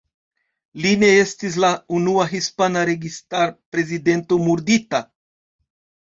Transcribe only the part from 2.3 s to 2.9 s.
hispana